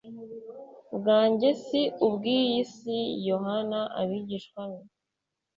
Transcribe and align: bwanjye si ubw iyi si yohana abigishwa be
bwanjye 0.95 1.49
si 1.63 1.81
ubw 2.07 2.21
iyi 2.37 2.59
si 2.75 2.97
yohana 3.29 3.79
abigishwa 4.01 4.61
be 4.69 4.79